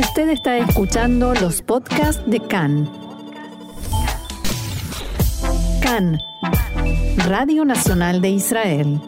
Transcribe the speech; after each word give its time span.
Usted 0.00 0.30
está 0.30 0.56
escuchando 0.56 1.34
los 1.34 1.60
podcasts 1.60 2.22
de 2.26 2.40
CAN. 2.40 2.90
CAN, 5.82 6.18
Radio 7.26 7.66
Nacional 7.66 8.22
de 8.22 8.30
Israel. 8.30 8.98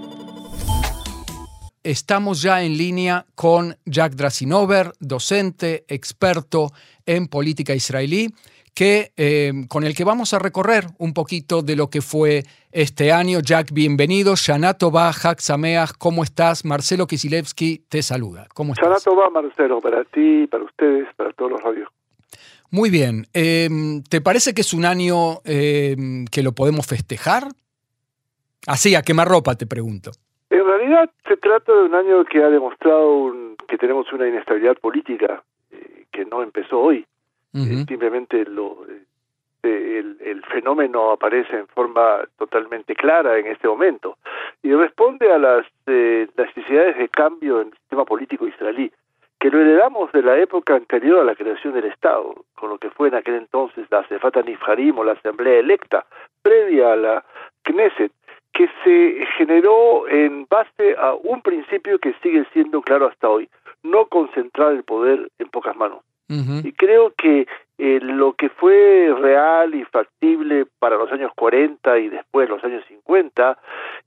Estamos 1.83 2.43
ya 2.43 2.63
en 2.63 2.77
línea 2.77 3.25
con 3.35 3.79
Jack 3.87 4.17
Drasinover, 4.17 4.93
docente, 5.01 5.87
experto 5.89 6.75
en 7.07 7.27
política 7.27 7.75
israelí, 7.75 8.29
que, 8.75 9.13
eh, 9.17 9.53
con 9.69 9.85
el 9.85 9.95
que 9.95 10.05
vamos 10.05 10.33
a 10.33 10.39
recorrer 10.39 10.85
un 10.99 11.13
poquito 11.13 11.63
de 11.63 11.77
lo 11.77 11.89
que 11.89 12.01
fue 12.01 12.45
este 12.71 13.13
año. 13.13 13.41
Jack, 13.41 13.73
bienvenido. 13.73 14.35
Shana 14.35 14.75
Tova, 14.75 15.13
Hak 15.13 15.41
Sameach, 15.41 15.93
¿cómo 15.99 16.23
estás? 16.23 16.65
Marcelo 16.65 17.07
Kisilevsky 17.07 17.85
te 17.89 18.03
saluda. 18.03 18.47
¿Cómo 18.55 18.73
estás? 18.73 19.07
Marcelo, 19.33 19.81
para 19.81 20.05
ti, 20.05 20.47
para 20.47 20.65
ustedes, 20.65 21.09
para 21.17 21.33
todos 21.33 21.53
los 21.53 21.63
radios. 21.63 21.89
Muy 22.71 22.89
bien. 22.89 23.27
Em, 23.35 24.03
¿Te 24.03 24.23
parece 24.23 24.55
que 24.55 24.63
es 24.63 24.73
un 24.73 24.87
año 24.87 25.41
em, 25.45 26.25
que 26.25 26.43
lo 26.43 26.53
podemos 26.53 26.87
festejar? 26.87 27.49
Así, 28.67 28.95
a 28.95 29.03
quemarropa, 29.03 29.55
te 29.57 29.67
pregunto. 29.67 30.13
En 30.49 30.65
realidad 30.65 31.11
se 31.29 31.37
trata 31.37 31.73
de 31.73 31.83
un 31.83 31.95
año 31.95 32.25
que 32.25 32.43
ha 32.43 32.49
demostrado 32.49 33.35
que 33.69 33.77
tenemos 33.77 34.11
una 34.13 34.27
inestabilidad 34.27 34.77
política 34.79 35.43
eh, 35.71 36.07
que 36.11 36.25
no 36.25 36.43
empezó 36.43 36.81
hoy. 36.81 37.05
Eh, 37.55 37.85
simplemente 37.87 38.47
lo, 38.47 38.87
eh, 38.89 39.99
el, 39.99 40.17
el, 40.21 40.43
fenómeno 40.45 41.11
aparece 41.11 41.55
en 41.55 41.67
forma 41.69 42.21
totalmente 42.39 42.95
clara 42.95 43.39
en 43.39 43.47
este 43.47 43.69
momento 43.69 44.17
y 44.63 44.73
responde 44.73 45.31
a 45.31 45.39
las 45.39 45.67
necesidades 45.87 46.97
de 46.97 47.09
cambio 47.11 47.61
en 47.61 47.69
el 47.69 47.75
sistema 47.75 48.07
político 48.07 48.47
israelí 48.47 48.91
que 49.43 49.51
lo 49.51 49.61
heredamos 49.61 50.13
de 50.13 50.23
la 50.23 50.39
época 50.39 50.77
anterior 50.77 51.19
a 51.19 51.25
la 51.25 51.35
creación 51.35 51.75
del 51.75 51.87
Estado, 51.87 52.33
con 52.55 52.71
lo 52.71 52.79
que 52.79 52.91
fue 52.91 53.09
en 53.09 53.17
aquel 53.17 53.35
entonces 53.35 53.89
la 53.91 54.07
Sefata 54.07 54.41
Nifharim 54.41 54.97
o 54.97 55.03
la 55.03 55.15
Asamblea 55.15 55.59
electa, 55.59 56.07
previa 56.43 56.93
a 56.93 56.97
la 56.97 57.25
Knesset, 57.65 58.13
que 58.53 58.71
se 58.85 59.27
generó 59.37 60.07
en 60.07 60.47
base 60.49 60.95
a 60.97 61.15
un 61.15 61.43
principio 61.43 61.99
que 61.99 62.15
sigue 62.23 62.47
siendo 62.53 62.83
claro 62.83 63.09
hasta 63.09 63.29
hoy, 63.29 63.49
no 63.83 64.07
concentrar 64.07 64.75
el 64.75 64.85
poder 64.85 65.29
en 65.41 65.49
pocas 65.49 65.75
manos. 65.75 66.05
Y 66.65 66.73
creo 66.73 67.13
que 67.17 67.47
eh, 67.79 67.99
lo 68.01 68.33
que 68.33 68.49
fue 68.49 69.15
real 69.21 69.75
y 69.75 69.85
factible 69.85 70.67
para 70.79 70.97
los 70.97 71.11
años 71.13 71.31
40 71.37 71.99
y 71.99 72.09
después 72.09 72.49
los 72.49 72.63
años 72.65 72.83
50, 72.89 73.59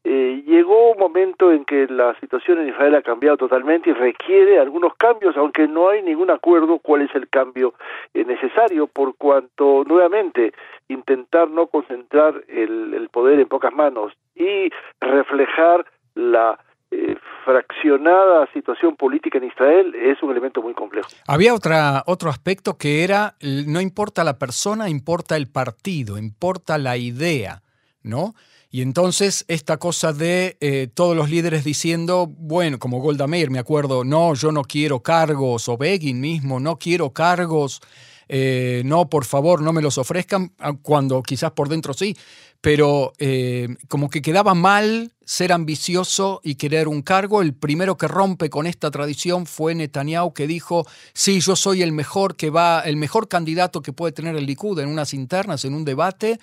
eh, 0.04 0.44
llegó 0.46 0.92
un 0.92 0.98
momento 0.98 1.52
en 1.52 1.66
que 1.66 1.86
la 1.88 2.18
situación 2.20 2.62
en 2.62 2.70
Israel 2.70 2.96
ha 2.96 3.02
cambiado 3.02 3.38
totalmente 3.38 3.90
y 3.90 3.94
requiere 3.94 4.60
algunos 4.60 4.96
cambios, 4.96 5.38
aunque 5.38 5.68
no 5.68 5.90
hay 5.90 6.02
ningún 6.02 6.32
acuerdo 6.32 6.80
cuál 6.80 7.02
es 7.02 7.14
el 7.16 7.28
cambio 7.30 7.74
necesario, 8.14 8.88
por 8.88 9.16
cuanto 9.18 9.84
nuevamente 9.86 10.54
intentar 10.88 11.50
no 11.50 11.68
concentrar 11.68 12.44
el 12.48 13.08
poder 13.12 13.40
en 13.40 13.48
pocas 13.48 13.74
manos 13.74 14.14
y 14.36 14.72
reflejar 15.00 15.86
la 16.16 16.58
eh, 16.92 17.16
fraccionada 17.44 18.48
situación 18.54 18.96
política 18.96 19.38
en 19.38 19.46
Israel 19.46 19.94
es 19.96 20.22
un 20.24 20.32
elemento 20.32 20.62
muy 20.62 20.74
complejo. 20.74 21.10
Había 21.28 21.54
otra, 21.54 22.04
otro 22.08 22.30
aspecto 22.30 22.78
que 22.78 23.04
era, 23.04 23.36
no 23.42 23.82
importa 23.82 24.24
la 24.24 24.38
persona, 24.38 24.90
importa 24.90 25.38
el 25.38 25.48
partido, 25.48 26.18
importa 26.18 26.78
la 26.78 26.98
idea, 26.98 27.62
¿no? 28.02 28.34
Y 28.72 28.82
entonces 28.82 29.46
esta 29.48 29.78
cosa 29.78 30.12
de 30.12 30.58
eh, 30.60 30.90
todos 30.94 31.16
los 31.16 31.30
líderes 31.30 31.64
diciendo, 31.64 32.28
bueno, 32.28 32.78
como 32.78 33.00
Golda 33.00 33.26
Meir, 33.26 33.50
me 33.50 33.60
acuerdo, 33.60 34.04
no, 34.04 34.34
yo 34.34 34.52
no 34.52 34.64
quiero 34.64 35.00
cargos, 35.00 35.70
o 35.70 35.78
Begin 35.78 36.20
mismo, 36.20 36.60
no 36.60 36.78
quiero 36.78 37.12
cargos, 37.12 37.82
eh, 38.28 38.82
no, 38.86 39.10
por 39.10 39.26
favor, 39.26 39.62
no 39.62 39.74
me 39.74 39.82
los 39.82 39.98
ofrezcan, 39.98 40.54
ah, 40.60 40.74
cuando 40.82 41.22
quizás 41.24 41.52
por 41.52 41.70
dentro 41.70 41.94
sí, 41.94 42.16
pero 42.62 43.14
eh, 43.20 43.68
como 43.88 44.10
que 44.10 44.22
quedaba 44.22 44.56
mal 44.56 45.12
ser 45.24 45.52
ambicioso 45.54 46.42
y 46.44 46.56
querer 46.56 46.88
un 46.88 47.02
cargo. 47.02 47.42
El 47.42 47.54
primero 47.54 47.98
que 47.98 48.08
rompe 48.08 48.50
con 48.50 48.66
esta 48.66 48.90
tradición 48.90 49.46
fue 49.46 49.76
Netanyahu, 49.76 50.34
que 50.34 50.48
dijo, 50.48 50.86
sí, 51.14 51.42
yo 51.42 51.56
soy 51.56 51.82
el 51.82 51.92
mejor 51.92 52.36
que 52.36 52.50
va, 52.50 52.82
el 52.82 52.98
mejor 52.98 53.28
candidato 53.28 53.82
que 53.82 53.94
puede 53.94 54.14
tener 54.14 54.36
el 54.36 54.46
Likud 54.46 54.80
en 54.80 54.90
unas 54.90 55.14
internas, 55.14 55.66
en 55.66 55.74
un 55.74 55.86
debate, 55.86 56.40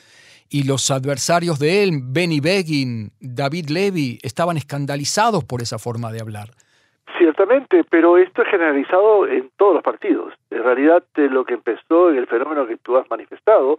y 0.48 0.64
los 0.64 0.90
adversarios 0.90 1.58
de 1.58 1.82
él, 1.82 2.00
Benny 2.04 2.40
Begin, 2.40 3.12
David 3.18 3.70
Levy, 3.70 4.18
estaban 4.22 4.56
escandalizados 4.56 5.44
por 5.44 5.62
esa 5.62 5.78
forma 5.78 6.12
de 6.12 6.20
hablar. 6.20 6.54
Ciertamente, 7.22 7.84
pero 7.88 8.18
esto 8.18 8.42
es 8.42 8.48
generalizado 8.48 9.28
en 9.28 9.48
todos 9.56 9.74
los 9.74 9.82
partidos. 9.84 10.34
En 10.50 10.64
realidad, 10.64 11.04
lo 11.14 11.44
que 11.44 11.54
empezó 11.54 12.10
en 12.10 12.16
el 12.16 12.26
fenómeno 12.26 12.66
que 12.66 12.78
tú 12.78 12.96
has 12.96 13.08
manifestado 13.08 13.78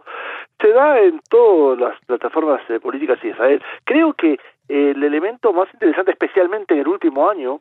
se 0.58 0.70
da 0.70 0.98
en 0.98 1.20
todas 1.28 1.78
las 1.78 2.00
plataformas 2.06 2.62
políticas 2.80 3.20
de 3.20 3.28
Israel. 3.28 3.62
Creo 3.84 4.14
que 4.14 4.40
el 4.68 5.04
elemento 5.04 5.52
más 5.52 5.68
interesante, 5.74 6.12
especialmente 6.12 6.72
en 6.72 6.80
el 6.80 6.88
último 6.88 7.28
año, 7.28 7.60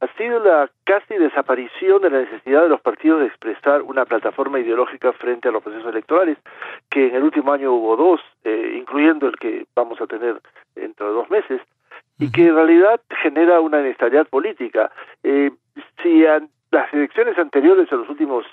ha 0.00 0.08
sido 0.18 0.40
la 0.40 0.68
casi 0.84 1.14
desaparición 1.14 2.02
de 2.02 2.10
la 2.10 2.18
necesidad 2.18 2.60
de 2.60 2.68
los 2.68 2.82
partidos 2.82 3.20
de 3.20 3.28
expresar 3.28 3.80
una 3.80 4.04
plataforma 4.04 4.60
ideológica 4.60 5.14
frente 5.14 5.48
a 5.48 5.52
los 5.52 5.62
procesos 5.62 5.90
electorales, 5.90 6.36
que 6.90 7.06
en 7.06 7.14
el 7.14 7.22
último 7.22 7.50
año 7.50 7.72
hubo 7.72 7.96
dos, 7.96 8.20
eh, 8.44 8.74
incluyendo 8.76 9.26
el 9.26 9.36
que 9.36 9.64
vamos 9.74 9.98
a 10.02 10.06
tener 10.06 10.38
dentro 10.74 11.06
de 11.06 11.14
dos 11.14 11.30
meses, 11.30 11.62
y 12.18 12.30
que 12.30 12.46
en 12.46 12.54
realidad 12.54 13.00
genera 13.22 13.60
una 13.60 13.80
inestabilidad 13.80 14.26
política. 14.28 14.90
Eh, 15.22 15.50
si 16.02 16.22
las 16.70 16.92
elecciones 16.92 17.36
anteriores 17.38 17.90
a 17.92 17.96
los 17.96 18.08
últimos 18.08 18.46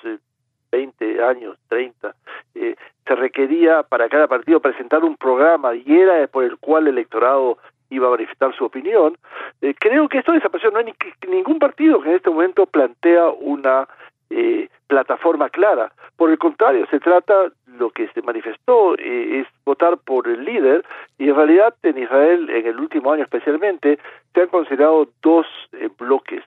20 0.72 1.11
eh, 1.11 1.23
años, 1.23 1.57
30, 1.67 2.16
eh, 2.55 2.75
se 3.05 3.16
requería 3.16 3.83
para 3.83 4.09
cada 4.09 4.27
partido 4.27 4.59
presentar 4.59 5.03
un 5.03 5.17
programa 5.17 5.75
y 5.75 5.83
era 5.88 6.25
por 6.27 6.44
el 6.44 6.57
cual 6.57 6.88
el 6.88 6.94
electorado 6.94 7.57
iba 7.91 8.07
a 8.07 8.11
manifestar 8.11 8.55
su 8.55 8.66
opinión, 8.66 9.17
eh, 9.61 9.75
creo 9.78 10.07
que 10.07 10.19
esto 10.19 10.31
desapareció. 10.31 10.72
No 10.72 10.79
hay 10.79 10.93
ningún 11.28 11.59
partido 11.59 12.01
que 12.01 12.09
en 12.09 12.16
este 12.16 12.29
momento 12.29 12.66
plantea 12.66 13.29
una 13.29 13.88
eh, 14.29 14.69
plataforma 14.91 15.50
clara. 15.50 15.94
Por 16.18 16.31
el 16.31 16.38
contrario, 16.38 16.85
se 16.91 17.00
trata, 17.00 17.34
lo 17.79 17.91
que 17.91 18.09
se 18.09 18.22
manifestó 18.22 18.96
eh, 18.97 19.40
es 19.40 19.47
votar 19.63 19.97
por 19.97 20.28
el 20.28 20.44
líder 20.44 20.84
y 21.18 21.29
en 21.29 21.35
realidad 21.35 21.74
en 21.84 21.97
Israel, 21.97 22.50
en 22.50 22.68
el 22.68 22.78
último 22.78 23.13
año 23.13 23.24
especialmente, 23.24 24.00
se 24.34 24.41
han 24.41 24.50
considerado 24.50 25.07
dos 25.22 25.47
eh, 25.72 25.90
bloques, 25.97 26.44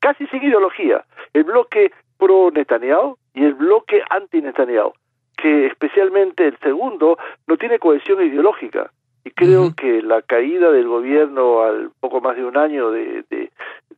casi 0.00 0.26
sin 0.28 0.42
ideología, 0.42 1.04
el 1.34 1.44
bloque 1.44 1.92
pro 2.18 2.50
Netanyahu 2.50 3.18
y 3.34 3.44
el 3.44 3.52
bloque 3.52 4.02
anti 4.08 4.40
Netanyahu, 4.40 4.94
que 5.36 5.66
especialmente 5.66 6.46
el 6.46 6.56
segundo 6.60 7.18
no 7.46 7.58
tiene 7.58 7.78
cohesión 7.78 8.22
ideológica. 8.22 8.90
Y 9.26 9.30
creo 9.30 9.74
que 9.74 10.02
la 10.02 10.20
caída 10.22 10.70
del 10.70 10.86
gobierno 10.86 11.62
al 11.62 11.90
poco 12.00 12.20
más 12.20 12.36
de 12.36 12.44
un 12.44 12.58
año 12.58 12.90
de, 12.90 13.24
de, 13.30 13.43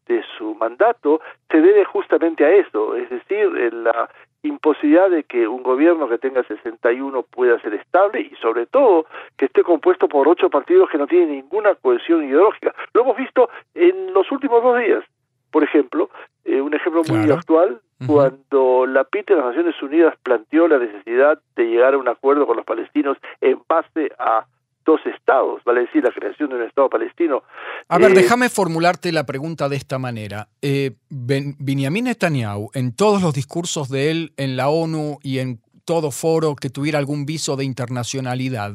de 0.06 0.22
su 0.36 0.54
mandato 0.54 1.20
se 1.50 1.60
debe 1.60 1.84
justamente 1.84 2.44
a 2.44 2.50
eso, 2.50 2.94
es 2.96 3.10
decir, 3.10 3.72
la 3.72 4.08
imposibilidad 4.42 5.10
de 5.10 5.24
que 5.24 5.48
un 5.48 5.62
gobierno 5.62 6.08
que 6.08 6.18
tenga 6.18 6.42
61 6.44 7.22
pueda 7.24 7.60
ser 7.60 7.74
estable 7.74 8.20
y 8.20 8.34
sobre 8.36 8.66
todo 8.66 9.06
que 9.36 9.46
esté 9.46 9.62
compuesto 9.62 10.08
por 10.08 10.28
ocho 10.28 10.48
partidos 10.48 10.88
que 10.90 10.98
no 10.98 11.06
tienen 11.06 11.32
ninguna 11.32 11.74
cohesión 11.74 12.24
ideológica. 12.24 12.74
Lo 12.94 13.02
hemos 13.02 13.16
visto 13.16 13.48
en 13.74 14.12
los 14.12 14.30
últimos 14.30 14.62
dos 14.62 14.78
días. 14.78 15.04
Por 15.50 15.64
ejemplo, 15.64 16.10
eh, 16.44 16.60
un 16.60 16.74
ejemplo 16.74 17.02
muy 17.08 17.30
actual, 17.30 17.80
cuando 18.06 18.84
la 18.86 19.04
PIT 19.04 19.28
de 19.28 19.36
las 19.36 19.46
Naciones 19.46 19.82
Unidas 19.82 20.14
planteó 20.22 20.68
la 20.68 20.78
necesidad 20.78 21.40
de 21.56 21.64
llegar 21.64 21.94
a 21.94 21.98
un 21.98 22.08
acuerdo 22.08 22.46
con 22.46 22.56
los 22.56 22.66
palestinos 22.66 23.16
en 23.40 23.58
base 23.66 24.12
a 24.18 24.44
dos 24.86 25.00
estados, 25.04 25.62
vale 25.64 25.82
decir, 25.82 26.02
la 26.02 26.12
creación 26.12 26.48
de 26.48 26.56
un 26.56 26.62
Estado 26.62 26.88
palestino. 26.88 27.42
A 27.88 27.98
ver, 27.98 28.12
eh, 28.12 28.14
déjame 28.14 28.48
formularte 28.48 29.12
la 29.12 29.26
pregunta 29.26 29.69
de 29.69 29.76
esta 29.76 29.98
manera. 29.98 30.48
Eh, 30.62 30.92
Benjamin 31.10 32.04
Netanyahu, 32.04 32.70
en 32.72 32.94
todos 32.94 33.20
los 33.20 33.34
discursos 33.34 33.91
de 33.91 34.10
él 34.10 34.33
en 34.36 34.56
la 34.56 34.68
ONU 34.68 35.18
y 35.22 35.41
en 35.41 35.60
todo 35.84 36.10
foro 36.10 36.56
que 36.56 36.71
tuviera 36.71 36.98
algún 36.98 37.27
viso 37.27 37.56
de 37.56 37.65
internacionalidad, 37.65 38.72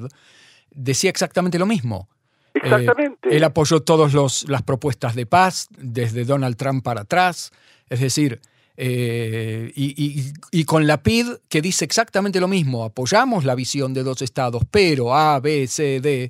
decía 0.69 1.09
exactamente 1.09 1.57
lo 1.57 1.65
mismo. 1.65 2.09
Eh, 2.53 2.59
exactamente. 2.63 3.35
él 3.35 3.43
apoyó 3.45 3.81
todas 3.81 4.43
las 4.49 4.61
propuestas 4.61 5.15
de 5.15 5.25
paz, 5.25 5.69
desde 5.77 6.25
Donald 6.25 6.57
Trump 6.57 6.83
para 6.83 7.01
atrás. 7.01 7.51
Es 7.89 8.01
decir, 8.01 8.41
eh, 8.77 9.71
y, 9.75 10.65
con 10.65 10.87
la 10.87 11.03
PID 11.03 11.27
que 11.49 11.61
dice 11.61 11.85
exactamente 11.85 12.39
lo 12.39 12.47
mismo, 12.47 12.83
apoyamos 12.83 13.45
la 13.45 13.55
visión 13.55 13.93
de 13.93 14.03
dos 14.03 14.21
estados, 14.21 14.63
pero 14.71 15.15
A, 15.15 15.39
B, 15.39 15.67
C, 15.67 15.99
D, 15.99 16.29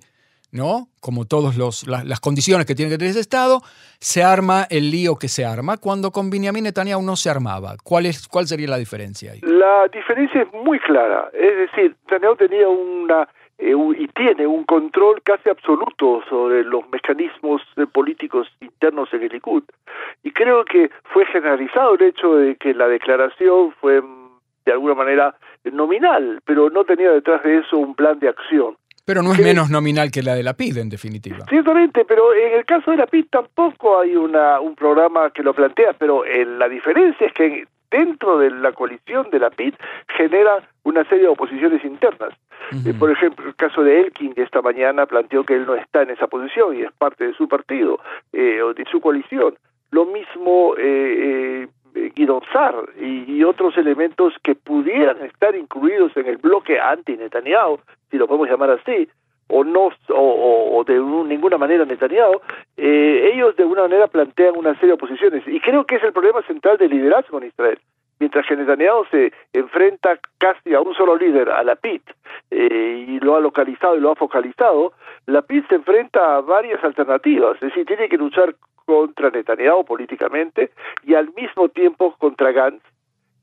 ¿no? 0.51 0.87
Como 0.99 1.25
todas 1.25 1.55
las 1.87 2.19
condiciones 2.19 2.65
que 2.65 2.75
tiene 2.75 2.91
que 2.91 2.97
tener 2.97 3.11
ese 3.11 3.19
estado, 3.19 3.61
se 3.99 4.23
arma 4.23 4.67
el 4.69 4.91
lío 4.91 5.15
que 5.15 5.27
se 5.27 5.45
arma, 5.45 5.77
cuando 5.77 6.11
con 6.11 6.29
Benjamin 6.29 6.63
Netanyahu 6.63 7.01
no 7.01 7.15
se 7.15 7.29
armaba. 7.29 7.75
¿Cuál, 7.83 8.07
es, 8.07 8.27
¿Cuál 8.27 8.47
sería 8.47 8.67
la 8.67 8.77
diferencia 8.77 9.31
ahí? 9.31 9.41
La 9.43 9.87
diferencia 9.93 10.41
es 10.41 10.53
muy 10.53 10.79
clara, 10.79 11.29
es 11.33 11.71
decir, 11.71 11.95
Netanyahu 12.05 12.35
tenía 12.35 12.67
una 12.67 13.27
y 13.61 14.07
tiene 14.07 14.47
un 14.47 14.63
control 14.63 15.21
casi 15.23 15.49
absoluto 15.49 16.21
sobre 16.27 16.63
los 16.63 16.89
mecanismos 16.91 17.61
políticos 17.91 18.47
internos 18.59 19.13
en 19.13 19.23
el 19.23 19.29
Likud. 19.29 19.63
Y 20.23 20.31
creo 20.31 20.65
que 20.65 20.89
fue 21.13 21.25
generalizado 21.27 21.93
el 21.95 22.01
hecho 22.01 22.35
de 22.35 22.55
que 22.55 22.73
la 22.73 22.87
declaración 22.87 23.71
fue 23.79 24.01
mm, 24.01 24.39
de 24.65 24.71
alguna 24.71 24.95
manera 24.95 25.35
nominal, 25.71 26.41
pero 26.45 26.69
no 26.69 26.83
tenía 26.85 27.11
detrás 27.11 27.43
de 27.43 27.59
eso 27.59 27.77
un 27.77 27.93
plan 27.93 28.17
de 28.19 28.29
acción. 28.29 28.75
Pero 29.05 29.23
no 29.23 29.33
es 29.33 29.39
menos 29.39 29.69
nominal 29.69 30.11
que 30.11 30.21
la 30.21 30.35
de 30.35 30.43
la 30.43 30.53
PID, 30.53 30.77
en 30.77 30.89
definitiva. 30.89 31.45
Ciertamente, 31.49 32.05
pero 32.05 32.33
en 32.33 32.59
el 32.59 32.65
caso 32.65 32.91
de 32.91 32.97
la 32.97 33.07
PID 33.07 33.25
tampoco 33.29 33.99
hay 33.99 34.15
una, 34.15 34.59
un 34.59 34.75
programa 34.75 35.31
que 35.31 35.43
lo 35.43 35.53
plantea, 35.53 35.93
pero 35.93 36.23
la 36.23 36.69
diferencia 36.69 37.27
es 37.27 37.33
que 37.33 37.65
dentro 37.91 38.39
de 38.39 38.49
la 38.49 38.71
coalición 38.71 39.29
de 39.29 39.39
la 39.39 39.49
PID 39.49 39.75
genera 40.17 40.67
una 40.83 41.03
serie 41.03 41.25
de 41.25 41.29
oposiciones 41.29 41.83
internas. 41.83 42.33
Eh, 42.85 42.93
por 42.97 43.11
ejemplo, 43.11 43.47
el 43.47 43.55
caso 43.55 43.83
de 43.83 43.99
Elkin, 43.99 44.33
que 44.33 44.43
esta 44.43 44.61
mañana 44.61 45.05
planteó 45.05 45.43
que 45.43 45.55
él 45.55 45.65
no 45.65 45.75
está 45.75 46.03
en 46.03 46.11
esa 46.11 46.27
posición 46.27 46.75
y 46.75 46.81
es 46.81 46.91
parte 46.93 47.27
de 47.27 47.33
su 47.33 47.47
partido 47.47 47.99
eh, 48.31 48.61
o 48.61 48.73
de 48.73 48.85
su 48.89 49.01
coalición. 49.01 49.55
Lo 49.91 50.05
mismo 50.05 50.75
eh, 50.77 51.67
eh 51.67 51.67
Guido 52.15 52.41
y, 53.01 53.33
y, 53.33 53.43
otros 53.43 53.77
elementos 53.77 54.33
que 54.43 54.55
pudieran 54.55 55.21
estar 55.25 55.53
incluidos 55.55 56.15
en 56.15 56.25
el 56.25 56.37
bloque 56.37 56.79
anti-Netanyahu, 56.79 57.79
si 58.09 58.17
lo 58.17 58.27
podemos 58.27 58.49
llamar 58.49 58.71
así, 58.71 59.09
o 59.51 59.63
no 59.65 59.89
o, 60.09 60.30
de 60.83 60.99
ninguna 60.99 61.57
manera 61.57 61.85
Netanyahu, 61.85 62.41
eh, 62.77 63.31
ellos 63.33 63.55
de 63.55 63.63
alguna 63.63 63.83
manera 63.83 64.07
plantean 64.07 64.57
una 64.57 64.73
serie 64.75 64.89
de 64.89 64.93
oposiciones 64.93 65.43
y 65.47 65.59
creo 65.59 65.85
que 65.85 65.95
es 65.95 66.03
el 66.03 66.13
problema 66.13 66.41
central 66.43 66.77
del 66.77 66.91
liderazgo 66.91 67.39
en 67.39 67.47
Israel. 67.47 67.79
Mientras 68.19 68.45
que 68.45 68.55
Netanyahu 68.55 69.05
se 69.05 69.33
enfrenta 69.51 70.19
casi 70.37 70.75
a 70.75 70.81
un 70.81 70.93
solo 70.93 71.15
líder, 71.15 71.49
a 71.49 71.63
la 71.63 71.75
PIT, 71.75 72.03
eh, 72.51 73.05
y 73.07 73.19
lo 73.19 73.35
ha 73.35 73.39
localizado 73.39 73.97
y 73.97 73.99
lo 73.99 74.11
ha 74.11 74.15
focalizado, 74.15 74.93
la 75.25 75.41
PIT 75.41 75.67
se 75.69 75.75
enfrenta 75.75 76.35
a 76.35 76.41
varias 76.41 76.83
alternativas, 76.83 77.55
es 77.55 77.61
decir, 77.61 77.85
tiene 77.85 78.07
que 78.09 78.17
luchar 78.17 78.53
contra 78.85 79.29
Netanyahu 79.29 79.85
políticamente 79.85 80.71
y 81.03 81.15
al 81.15 81.33
mismo 81.33 81.69
tiempo 81.69 82.15
contra 82.19 82.51
Gantz, 82.51 82.83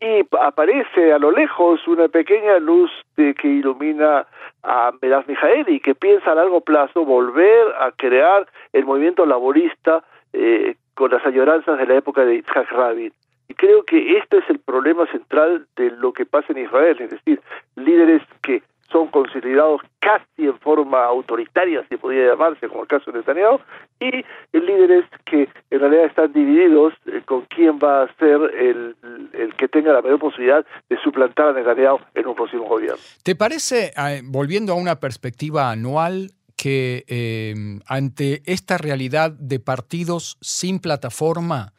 y 0.01 0.25
aparece 0.41 1.13
a 1.13 1.19
lo 1.19 1.31
lejos 1.31 1.87
una 1.89 2.09
pequeña 2.09 2.59
luz 2.59 2.91
de 3.17 3.35
que 3.35 3.49
ilumina 3.49 4.27
a 4.63 4.93
Meraz 5.03 5.27
Mijaeli, 5.27 5.81
que 5.81 5.95
piensa 5.95 6.33
a 6.33 6.35
largo 6.37 6.61
plazo 6.61 7.05
volver 7.05 7.75
a 7.81 7.91
crear 7.93 8.47
el 8.73 8.85
movimiento 8.85 9.27
laborista 9.27 10.05
eh, 10.33 10.77
con 10.95 11.11
las 11.11 11.25
añoranzas 11.27 11.79
de 11.79 11.87
la 11.87 11.97
época 11.97 12.25
de 12.25 12.37
Yitzhak 12.37 12.71
Rabin. 12.71 13.13
Y 13.49 13.55
creo 13.55 13.83
que 13.85 14.19
este 14.19 14.39
es 14.39 14.51
el 14.51 14.61
problema 14.61 15.07
central 15.07 15.67
de 15.77 15.91
lo 15.91 16.13
que 16.13 16.27
pasa 16.27 16.53
en 16.53 16.59
Israel, 16.59 16.97
es 17.01 17.11
decir, 17.11 17.41
líderes 17.77 18.23
que 18.43 18.63
son 18.91 19.09
considerados 19.09 19.81
casi 20.01 20.47
en 20.47 20.59
forma 20.61 21.05
autoritaria, 21.05 21.85
si 21.89 21.97
podría 21.97 22.29
llamarse, 22.29 22.69
como 22.69 22.83
el 22.83 22.89
caso 22.89 23.11
de 23.11 23.19
Netanyahu, 23.19 23.61
y 24.01 24.25
líderes 24.53 25.05
que 25.25 25.49
en 25.71 25.81
realidad 25.81 26.07
están 26.07 26.33
divididos 26.33 26.95
eh, 27.07 27.23
con 27.25 27.43
quién 27.47 27.79
va 27.79 28.05
a 28.05 28.15
ser 28.17 28.41
el, 28.59 28.97
el, 29.33 29.55
que 29.55 29.69
tenga 29.69 29.93
la 29.93 30.03
mayor 30.03 30.19
posibilidad 30.19 30.65
de 30.89 30.99
suplantar 31.03 31.49
a 31.49 31.53
Netanyahu 31.53 31.99
en 32.15 32.27
un 32.27 32.35
próximo 32.35 32.65
gobierno. 32.65 32.99
¿Te 33.23 33.35
parece, 33.35 33.93
eh, 33.97 34.23
volviendo 34.25 34.73
a 34.73 34.77
una 34.77 34.97
perspectiva 34.97 35.71
anual, 35.71 36.31
que 36.57 37.05
eh, 37.07 37.55
ante 37.87 38.43
esta 38.47 38.79
realidad 38.79 39.31
de 39.31 39.61
partidos 39.61 40.39
sin 40.41 40.81
plataforma, 40.81 41.73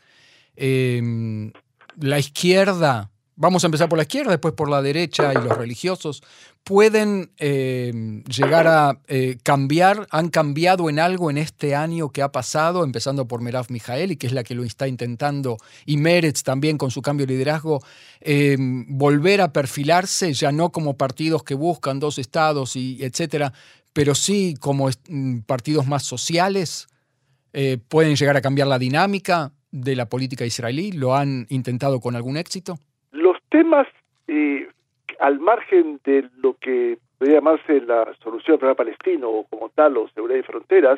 la 0.55 2.19
izquierda 2.19 3.09
vamos 3.39 3.63
a 3.63 3.67
empezar 3.67 3.87
por 3.87 3.97
la 3.97 4.03
izquierda, 4.03 4.31
después 4.31 4.53
por 4.53 4.69
la 4.69 4.81
derecha 4.81 5.31
y 5.31 5.35
los 5.35 5.57
religiosos, 5.57 6.21
pueden 6.65 7.31
eh, 7.37 8.21
llegar 8.27 8.67
a 8.67 8.99
eh, 9.07 9.37
cambiar, 9.43 10.07
han 10.11 10.27
cambiado 10.27 10.89
en 10.89 10.99
algo 10.99 11.29
en 11.29 11.37
este 11.37 11.73
año 11.73 12.09
que 12.09 12.21
ha 12.21 12.33
pasado, 12.33 12.83
empezando 12.83 13.29
por 13.29 13.41
Merav 13.41 13.67
Mijaeli, 13.69 14.17
que 14.17 14.27
es 14.27 14.33
la 14.33 14.43
que 14.43 14.55
lo 14.55 14.65
está 14.65 14.89
intentando, 14.89 15.57
y 15.85 15.95
Meretz 15.95 16.43
también 16.43 16.77
con 16.77 16.91
su 16.91 17.01
cambio 17.01 17.25
de 17.25 17.33
liderazgo, 17.33 17.81
eh, 18.19 18.57
volver 18.59 19.39
a 19.39 19.53
perfilarse, 19.53 20.33
ya 20.33 20.51
no 20.51 20.73
como 20.73 20.97
partidos 20.97 21.43
que 21.43 21.55
buscan 21.55 22.01
dos 22.01 22.19
estados 22.19 22.75
y 22.75 22.97
etcétera, 23.01 23.53
pero 23.93 24.15
sí 24.15 24.55
como 24.59 24.89
mm, 25.07 25.39
partidos 25.39 25.87
más 25.87 26.03
sociales, 26.03 26.87
pueden 27.87 28.15
llegar 28.15 28.37
a 28.37 28.41
cambiar 28.41 28.67
la 28.67 28.77
dinámica 28.77 29.53
de 29.71 29.95
la 29.95 30.07
política 30.07 30.45
israelí, 30.45 30.91
¿lo 30.91 31.15
han 31.15 31.47
intentado 31.49 31.99
con 31.99 32.15
algún 32.15 32.37
éxito? 32.37 32.79
Temas 33.59 33.87
eh, 34.29 34.69
al 35.19 35.37
margen 35.39 35.99
de 36.05 36.29
lo 36.37 36.53
que 36.53 36.97
podría 37.17 37.39
llamarse 37.39 37.81
la 37.81 38.05
solución 38.23 38.53
del 38.53 38.59
problema 38.59 38.75
palestino 38.75 39.29
o 39.29 39.43
como 39.49 39.67
tal 39.67 39.97
o 39.97 40.07
seguridad 40.07 40.39
y 40.39 40.43
fronteras, 40.43 40.97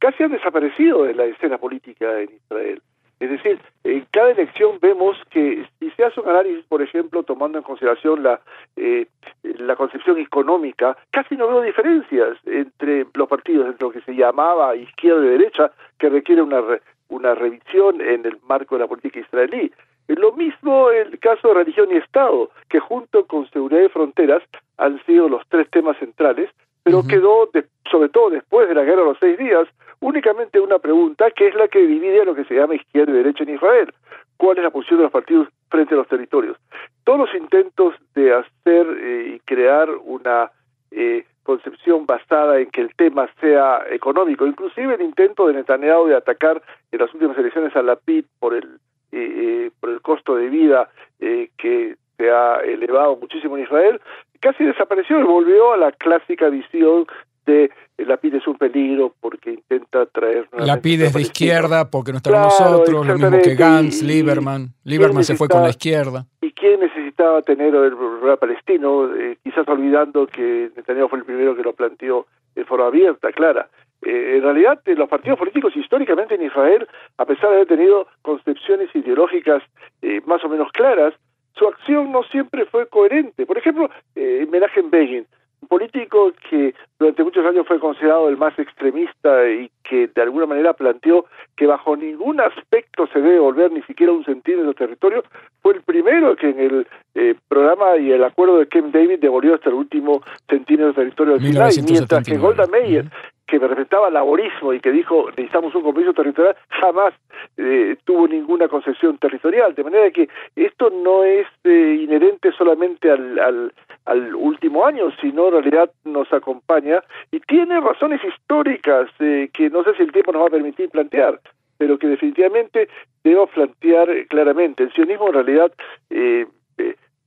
casi 0.00 0.24
han 0.24 0.32
desaparecido 0.32 1.04
de 1.04 1.14
la 1.14 1.24
escena 1.26 1.56
política 1.56 2.20
en 2.20 2.30
Israel. 2.32 2.82
Es 3.20 3.30
decir, 3.30 3.60
en 3.84 4.04
cada 4.10 4.32
elección 4.32 4.80
vemos 4.82 5.16
que 5.30 5.64
si 5.78 5.90
se 5.92 6.04
hace 6.04 6.20
un 6.20 6.30
análisis, 6.30 6.64
por 6.64 6.82
ejemplo, 6.82 7.22
tomando 7.22 7.58
en 7.58 7.64
consideración 7.64 8.24
la, 8.24 8.40
eh, 8.74 9.06
la 9.44 9.76
concepción 9.76 10.18
económica, 10.18 10.96
casi 11.12 11.36
no 11.36 11.46
veo 11.46 11.62
diferencias 11.62 12.36
entre 12.44 13.06
los 13.14 13.28
partidos, 13.28 13.68
entre 13.68 13.86
lo 13.86 13.92
que 13.92 14.00
se 14.00 14.16
llamaba 14.16 14.74
izquierda 14.74 15.24
y 15.24 15.28
derecha, 15.28 15.70
que 15.96 16.08
requiere 16.08 16.42
una, 16.42 16.60
una 17.08 17.36
revisión 17.36 18.00
en 18.00 18.26
el 18.26 18.38
marco 18.48 18.74
de 18.74 18.80
la 18.80 18.88
política 18.88 19.20
israelí. 19.20 19.70
Lo 20.08 20.32
mismo 20.32 20.90
el 20.90 21.18
caso 21.18 21.48
de 21.48 21.54
religión 21.54 21.90
y 21.90 21.96
Estado, 21.96 22.50
que 22.68 22.80
junto 22.80 23.26
con 23.26 23.48
seguridad 23.50 23.82
y 23.82 23.88
fronteras 23.88 24.42
han 24.76 25.02
sido 25.04 25.28
los 25.28 25.42
tres 25.48 25.68
temas 25.70 25.96
centrales, 25.98 26.50
pero 26.82 27.02
quedó, 27.06 27.48
sobre 27.90 28.10
todo 28.10 28.30
después 28.30 28.68
de 28.68 28.74
la 28.74 28.84
guerra 28.84 29.00
de 29.00 29.08
los 29.08 29.18
seis 29.18 29.38
días, 29.38 29.66
únicamente 30.00 30.60
una 30.60 30.78
pregunta 30.78 31.30
que 31.30 31.48
es 31.48 31.54
la 31.54 31.68
que 31.68 31.86
divide 31.86 32.20
a 32.20 32.24
lo 32.24 32.34
que 32.34 32.44
se 32.44 32.54
llama 32.54 32.74
izquierda 32.74 33.12
y 33.12 33.16
derecha 33.16 33.44
en 33.44 33.54
Israel. 33.54 33.94
¿Cuál 34.36 34.58
es 34.58 34.64
la 34.64 34.70
posición 34.70 34.98
de 34.98 35.04
los 35.04 35.12
partidos 35.12 35.48
frente 35.70 35.94
a 35.94 35.96
los 35.96 36.08
territorios? 36.08 36.58
Todos 37.04 37.20
los 37.20 37.34
intentos 37.34 37.94
de 38.14 38.34
hacer 38.34 38.86
eh, 39.00 39.34
y 39.36 39.40
crear 39.40 39.88
una 40.04 40.50
eh, 40.90 41.24
concepción 41.42 42.04
basada 42.04 42.60
en 42.60 42.70
que 42.70 42.82
el 42.82 42.94
tema 42.94 43.28
sea 43.40 43.82
económico, 43.90 44.46
inclusive 44.46 44.94
el 44.94 45.02
intento 45.02 45.46
de 45.46 45.54
Netanyahu 45.54 46.06
de 46.06 46.16
atacar 46.16 46.60
en 46.92 46.98
las 46.98 47.12
últimas 47.14 47.38
elecciones 47.38 47.74
a 47.76 47.82
la 47.82 47.96
PIT 47.96 48.26
por 48.38 48.54
el 48.54 48.78
eh, 49.16 49.70
por 49.78 49.90
el 49.90 50.00
costo 50.00 50.34
de 50.34 50.48
vida 50.48 50.88
eh, 51.20 51.50
que 51.56 51.96
se 52.16 52.30
ha 52.30 52.56
elevado 52.64 53.16
muchísimo 53.16 53.56
en 53.56 53.64
Israel, 53.64 54.00
casi 54.40 54.64
desapareció 54.64 55.20
y 55.20 55.22
volvió 55.22 55.72
a 55.72 55.76
la 55.76 55.92
clásica 55.92 56.48
visión 56.48 57.06
de 57.46 57.70
eh, 57.96 58.04
la 58.06 58.16
PID 58.16 58.36
es 58.36 58.46
un 58.46 58.56
peligro 58.56 59.14
porque 59.20 59.52
intenta 59.52 60.06
traer... 60.06 60.48
La 60.52 60.80
PID 60.80 61.02
es 61.02 61.14
de 61.14 61.20
izquierda 61.20 61.90
porque 61.90 62.10
no 62.10 62.18
está 62.18 62.30
con 62.30 62.42
nosotros, 62.42 63.06
lo 63.06 63.14
mismo 63.14 63.38
que 63.42 63.54
Gantz, 63.54 64.02
Lieberman. 64.02 64.70
Lieberman 64.84 65.22
se 65.22 65.36
fue 65.36 65.48
con 65.48 65.62
la 65.62 65.70
izquierda. 65.70 66.26
¿Y 66.40 66.50
quién 66.52 66.80
necesitaba 66.80 67.42
tener 67.42 67.74
el 67.74 67.96
problema 67.96 68.36
palestino? 68.36 69.10
quizás 69.44 69.68
olvidando 69.68 70.26
que 70.26 70.70
Netanyahu 70.76 71.08
fue 71.08 71.18
el 71.20 71.24
primero 71.24 71.54
que 71.54 71.62
lo 71.62 71.72
planteó 71.72 72.26
de 72.54 72.64
forma 72.64 72.86
abierta, 72.86 73.30
clara. 73.32 73.68
Eh, 74.04 74.36
en 74.36 74.42
realidad, 74.42 74.80
eh, 74.84 74.94
los 74.94 75.08
partidos 75.08 75.38
políticos 75.38 75.74
históricamente 75.76 76.34
en 76.34 76.42
Israel, 76.42 76.86
a 77.18 77.24
pesar 77.24 77.50
de 77.50 77.56
haber 77.56 77.68
tenido 77.68 78.06
concepciones 78.22 78.94
ideológicas 78.94 79.62
eh, 80.02 80.20
más 80.26 80.44
o 80.44 80.48
menos 80.48 80.70
claras, 80.72 81.14
su 81.56 81.66
acción 81.66 82.12
no 82.12 82.22
siempre 82.24 82.64
fue 82.66 82.86
coherente. 82.88 83.46
Por 83.46 83.58
ejemplo, 83.58 83.88
eh, 84.16 84.46
Menachem 84.50 84.90
Begin, 84.90 85.26
un 85.62 85.68
político 85.68 86.32
que 86.50 86.74
durante 86.98 87.24
muchos 87.24 87.46
años 87.46 87.66
fue 87.66 87.78
considerado 87.78 88.28
el 88.28 88.36
más 88.36 88.58
extremista 88.58 89.48
y 89.48 89.70
que 89.82 90.08
de 90.08 90.22
alguna 90.22 90.46
manera 90.46 90.74
planteó 90.74 91.26
que 91.56 91.66
bajo 91.66 91.96
ningún 91.96 92.40
aspecto 92.40 93.06
se 93.06 93.20
debe 93.20 93.38
volver 93.38 93.72
ni 93.72 93.82
siquiera 93.82 94.12
un 94.12 94.24
centímetro 94.24 94.68
de 94.68 94.74
territorio, 94.74 95.24
fue 95.62 95.74
el 95.74 95.82
primero 95.82 96.36
que 96.36 96.50
en 96.50 96.60
el 96.60 96.86
eh, 97.14 97.34
programa 97.48 97.96
y 97.96 98.10
el 98.10 98.24
acuerdo 98.24 98.58
de 98.58 98.66
Ken 98.66 98.92
David 98.92 99.20
devolvió 99.20 99.54
hasta 99.54 99.70
el 99.70 99.76
último 99.76 100.22
centímetro 100.48 100.88
de 100.88 100.94
territorio 100.94 101.34
del 101.34 101.52
Sinai, 101.52 101.70
mientras 101.88 102.26
que 102.26 102.36
Golda 102.36 102.66
Meir, 102.66 103.06
que 103.46 103.58
representaba 103.58 104.10
laborismo 104.10 104.72
y 104.72 104.80
que 104.80 104.90
dijo 104.90 105.28
necesitamos 105.30 105.74
un 105.74 105.82
compromiso 105.82 106.14
territorial, 106.14 106.56
jamás 106.68 107.14
eh, 107.56 107.96
tuvo 108.04 108.26
ninguna 108.26 108.68
concesión 108.68 109.18
territorial. 109.18 109.74
De 109.74 109.84
manera 109.84 110.10
que 110.10 110.28
esto 110.56 110.90
no 110.90 111.24
es 111.24 111.46
eh, 111.64 111.98
inherente 112.02 112.52
solamente 112.52 113.10
al, 113.10 113.38
al, 113.38 113.72
al, 114.06 114.34
último 114.34 114.86
año, 114.86 115.10
sino 115.20 115.48
en 115.48 115.52
realidad 115.52 115.90
nos 116.04 116.32
acompaña 116.32 117.02
y 117.30 117.40
tiene 117.40 117.80
razones 117.80 118.20
históricas 118.24 119.08
eh, 119.20 119.50
que 119.52 119.70
no 119.70 119.84
sé 119.84 119.94
si 119.96 120.02
el 120.02 120.12
tiempo 120.12 120.32
nos 120.32 120.42
va 120.42 120.46
a 120.46 120.50
permitir 120.50 120.90
plantear 120.90 121.40
pero 121.76 121.98
que 121.98 122.06
definitivamente 122.06 122.88
debo 123.24 123.48
plantear 123.48 124.08
claramente. 124.28 124.84
El 124.84 124.92
sionismo 124.92 125.26
en 125.26 125.34
realidad 125.34 125.72
eh, 126.08 126.46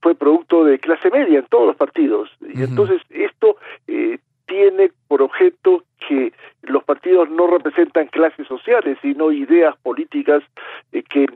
fue 0.02 0.16
producto 0.16 0.64
de 0.64 0.80
clase 0.80 1.10
media 1.10 1.40
en 1.40 1.46
todos 1.48 1.68
los 1.68 1.76
partidos. 1.76 2.30
Y 2.42 2.64
entonces 2.64 3.02
esto 3.10 3.58
eh, 3.88 4.20
tiene 4.48 4.92
por 5.08 5.22
objeto 5.22 5.84
que 6.08 6.34
los 6.64 6.84
partidos 6.84 7.30
no 7.30 7.48
representan 7.48 8.08
clases 8.08 8.48
sociales, 8.48 8.98
sino 9.02 9.32
ideas 9.32 9.76
políticas 9.84 10.42
eh, 10.92 11.04
que 11.04 11.28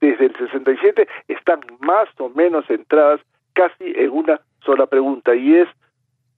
desde 0.00 0.26
el 0.26 0.36
67 0.36 1.08
están 1.28 1.60
más 1.80 2.08
o 2.18 2.28
menos 2.28 2.64
centradas 2.66 3.20
casi 3.52 3.92
en 3.96 4.10
una 4.10 4.40
sola 4.64 4.86
pregunta, 4.86 5.34
y 5.34 5.56
es 5.56 5.68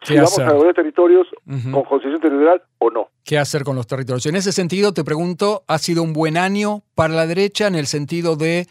si 0.02 0.16
vamos 0.16 0.38
a 0.38 0.44
devolver 0.44 0.74
territorios 0.74 1.26
con 1.44 1.84
concesión 1.84 2.20
territorial 2.20 2.62
o 2.78 2.90
no. 2.90 3.10
¿Qué 3.22 3.36
hacer 3.36 3.64
con 3.64 3.76
los 3.76 3.86
territorios? 3.86 4.24
En 4.24 4.36
ese 4.36 4.52
sentido, 4.52 4.94
te 4.94 5.04
pregunto, 5.04 5.62
¿ha 5.66 5.76
sido 5.76 6.02
un 6.02 6.14
buen 6.14 6.38
año 6.38 6.82
para 6.94 7.12
la 7.12 7.26
derecha 7.26 7.66
en 7.66 7.74
el 7.74 7.86
sentido 7.86 8.36
de 8.36 8.66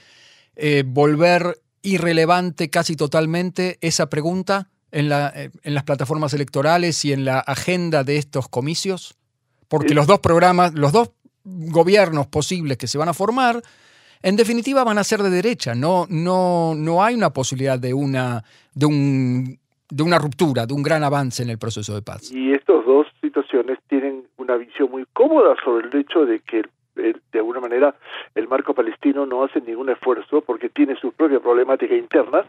eh, 0.55 0.83
volver 0.87 1.57
irrelevante 1.83 2.71
casi 2.71 2.95
totalmente 2.95 3.77
esa 3.81 4.09
pregunta 4.09 4.69
en, 4.91 5.09
la, 5.09 5.31
eh, 5.35 5.51
en 5.63 5.73
las 5.73 5.83
plataformas 5.83 6.33
electorales 6.33 7.03
y 7.05 7.13
en 7.13 7.25
la 7.25 7.39
agenda 7.39 8.03
de 8.03 8.17
estos 8.17 8.47
comicios? 8.47 9.15
Porque 9.67 9.93
los 9.93 10.07
dos 10.07 10.19
programas, 10.19 10.73
los 10.73 10.91
dos 10.91 11.11
gobiernos 11.43 12.27
posibles 12.27 12.77
que 12.77 12.87
se 12.87 12.97
van 12.97 13.09
a 13.09 13.13
formar, 13.13 13.61
en 14.21 14.35
definitiva 14.35 14.83
van 14.83 14.97
a 14.97 15.03
ser 15.03 15.21
de 15.21 15.29
derecha. 15.29 15.75
No, 15.75 16.05
no, 16.09 16.73
no 16.75 17.03
hay 17.03 17.15
una 17.15 17.31
posibilidad 17.31 17.79
de 17.79 17.93
una, 17.93 18.43
de, 18.73 18.85
un, 18.85 19.59
de 19.89 20.03
una 20.03 20.17
ruptura, 20.17 20.65
de 20.65 20.73
un 20.73 20.83
gran 20.83 21.03
avance 21.03 21.43
en 21.43 21.49
el 21.49 21.57
proceso 21.57 21.93
de 21.93 22.01
paz. 22.01 22.31
Y 22.31 22.53
estas 22.53 22.85
dos 22.85 23.07
situaciones 23.21 23.79
tienen 23.87 24.25
una 24.37 24.55
visión 24.55 24.89
muy 24.91 25.05
cómoda 25.13 25.55
sobre 25.63 25.87
el 25.87 25.95
hecho 25.95 26.25
de 26.25 26.39
que 26.39 26.63
de 26.95 27.39
alguna 27.39 27.61
manera 27.61 27.95
el 28.35 28.47
marco 28.47 28.73
palestino 28.73 29.25
no 29.25 29.43
hace 29.43 29.61
ningún 29.61 29.89
esfuerzo 29.89 30.41
porque 30.41 30.69
tiene 30.69 30.95
su 30.99 31.11
propia 31.13 31.39
problemática 31.39 31.95
interna 31.95 32.45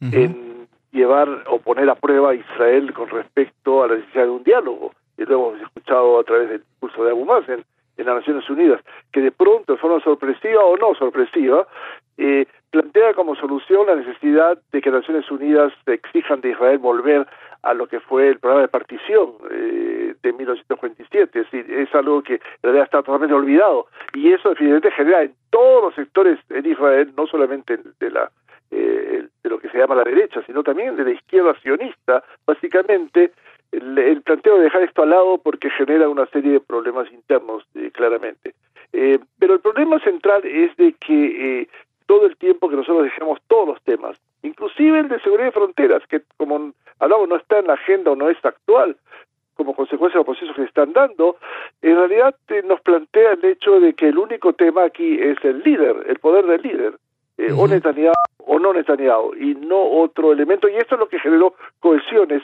en 0.00 0.66
llevar 0.92 1.28
o 1.48 1.58
poner 1.58 1.88
a 1.90 1.94
prueba 1.94 2.30
a 2.30 2.34
Israel 2.34 2.92
con 2.92 3.08
respecto 3.08 3.82
a 3.82 3.88
la 3.88 3.96
necesidad 3.96 4.24
de 4.24 4.30
un 4.30 4.44
diálogo. 4.44 4.92
Y 5.18 5.24
lo 5.24 5.50
hemos 5.50 5.60
escuchado 5.62 6.20
a 6.20 6.24
través 6.24 6.48
del 6.48 6.60
discurso 6.60 7.04
de 7.04 7.10
Abu 7.10 7.24
Mazen 7.24 7.64
en 7.96 8.06
las 8.06 8.16
Naciones 8.16 8.48
Unidas, 8.48 8.80
que 9.12 9.20
de 9.20 9.32
pronto, 9.32 9.72
de 9.72 9.78
forma 9.78 10.00
sorpresiva 10.00 10.64
o 10.64 10.76
no 10.76 10.94
sorpresiva, 10.94 11.66
eh, 12.16 12.46
plantea 12.70 13.14
como 13.14 13.34
solución 13.36 13.86
la 13.86 13.96
necesidad 13.96 14.58
de 14.72 14.80
que 14.80 14.90
las 14.90 15.00
Naciones 15.00 15.30
Unidas 15.30 15.72
exijan 15.86 16.40
de 16.40 16.50
Israel 16.50 16.78
volver 16.78 17.26
a 17.62 17.74
lo 17.74 17.86
que 17.86 18.00
fue 18.00 18.28
el 18.28 18.38
programa 18.38 18.62
de 18.62 18.68
partición 18.68 19.34
eh, 19.50 20.14
de 20.22 20.32
1947. 20.32 21.38
Es 21.38 21.50
decir, 21.50 21.72
es 21.72 21.94
algo 21.94 22.22
que 22.22 22.34
en 22.34 22.40
realidad 22.62 22.84
está 22.84 23.02
totalmente 23.02 23.34
olvidado. 23.34 23.86
Y 24.14 24.32
eso 24.32 24.50
definitivamente 24.50 24.90
genera 24.90 25.22
en 25.22 25.34
todos 25.50 25.84
los 25.84 25.94
sectores 25.94 26.38
en 26.50 26.66
Israel, 26.66 27.12
no 27.16 27.26
solamente 27.26 27.78
de 28.00 28.10
la 28.10 28.30
eh, 28.72 29.26
de 29.42 29.50
lo 29.50 29.58
que 29.58 29.68
se 29.68 29.78
llama 29.78 29.94
la 29.94 30.04
derecha, 30.04 30.42
sino 30.46 30.62
también 30.62 30.96
de 30.96 31.04
la 31.04 31.10
izquierda 31.10 31.54
sionista, 31.60 32.24
básicamente 32.46 33.32
el, 33.72 34.22
planteo 34.22 34.58
de 34.58 34.64
dejar 34.64 34.82
esto 34.82 35.02
al 35.02 35.10
lado 35.10 35.38
porque 35.38 35.70
genera 35.70 36.08
una 36.08 36.26
serie 36.26 36.52
de 36.52 36.60
problemas 36.60 37.10
internos, 37.10 37.64
eh, 37.74 37.90
claramente. 37.92 38.54
Eh, 38.92 39.18
pero 39.38 39.54
el 39.54 39.60
problema 39.60 39.98
central 40.00 40.42
es 40.44 40.76
de 40.76 40.92
que 40.92 41.60
eh, 41.60 41.68
todo 42.06 42.26
el 42.26 42.36
tiempo 42.36 42.68
que 42.68 42.76
nosotros 42.76 43.04
dejamos 43.04 43.40
todos 43.48 43.68
los 43.68 43.82
temas, 43.82 44.18
inclusive 44.42 45.00
el 45.00 45.08
de 45.08 45.20
seguridad 45.20 45.46
de 45.46 45.52
fronteras, 45.52 46.02
que 46.08 46.22
como 46.36 46.72
hablamos 46.98 47.28
no 47.28 47.36
está 47.36 47.58
en 47.58 47.66
la 47.68 47.74
agenda 47.74 48.10
o 48.10 48.16
no 48.16 48.28
es 48.28 48.36
actual, 48.44 48.96
como 49.54 49.74
consecuencia 49.74 50.18
de 50.18 50.24
los 50.24 50.26
procesos 50.26 50.56
que 50.56 50.62
se 50.62 50.68
están 50.68 50.92
dando, 50.92 51.36
en 51.80 51.96
realidad 51.96 52.34
nos 52.64 52.80
plantea 52.80 53.32
el 53.32 53.44
hecho 53.44 53.80
de 53.80 53.94
que 53.94 54.08
el 54.08 54.18
único 54.18 54.52
tema 54.52 54.84
aquí 54.84 55.18
es 55.20 55.42
el 55.44 55.60
líder, 55.60 56.04
el 56.06 56.18
poder 56.18 56.46
del 56.46 56.62
líder, 56.62 56.94
o 57.56 57.66
Netanyahu 57.66 58.12
o 58.44 58.58
no 58.58 58.72
Netanyahu, 58.72 59.34
y 59.34 59.54
no 59.54 59.80
otro 59.80 60.32
elemento, 60.32 60.68
y 60.68 60.76
esto 60.76 60.96
es 60.96 60.98
lo 60.98 61.08
que 61.08 61.18
generó 61.18 61.54
cohesiones 61.80 62.42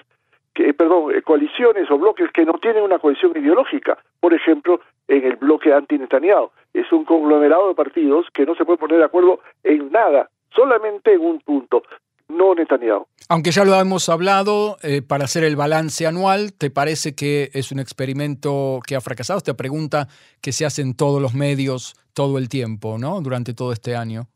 perdón, 0.76 1.14
eh, 1.14 1.22
coaliciones 1.22 1.90
o 1.90 1.98
bloques 1.98 2.30
que 2.32 2.44
no 2.44 2.54
tienen 2.54 2.82
una 2.82 2.98
cohesión 2.98 3.32
ideológica. 3.36 3.98
Por 4.20 4.34
ejemplo, 4.34 4.80
en 5.08 5.24
el 5.24 5.36
bloque 5.36 5.72
anti-Netanyahu. 5.72 6.50
Es 6.74 6.90
un 6.92 7.04
conglomerado 7.04 7.68
de 7.68 7.74
partidos 7.74 8.26
que 8.32 8.44
no 8.44 8.54
se 8.54 8.64
puede 8.64 8.78
poner 8.78 8.98
de 8.98 9.04
acuerdo 9.04 9.40
en 9.64 9.90
nada, 9.90 10.28
solamente 10.54 11.14
en 11.14 11.20
un 11.20 11.40
punto, 11.40 11.82
no 12.28 12.54
Netanyahu. 12.54 13.06
Aunque 13.28 13.50
ya 13.50 13.64
lo 13.64 13.74
hemos 13.74 14.08
hablado, 14.08 14.76
eh, 14.82 15.02
para 15.02 15.24
hacer 15.24 15.44
el 15.44 15.56
balance 15.56 16.06
anual, 16.06 16.52
¿te 16.52 16.70
parece 16.70 17.14
que 17.14 17.50
es 17.52 17.72
un 17.72 17.78
experimento 17.78 18.80
que 18.86 18.96
ha 18.96 19.00
fracasado? 19.00 19.38
Esta 19.38 19.54
pregunta 19.54 20.08
que 20.42 20.52
se 20.52 20.66
hace 20.66 20.82
en 20.82 20.94
todos 20.94 21.20
los 21.20 21.34
medios 21.34 21.94
todo 22.14 22.38
el 22.38 22.48
tiempo, 22.48 22.98
¿no? 22.98 23.20
Durante 23.20 23.54
todo 23.54 23.72
este 23.72 23.96
año. 23.96 24.28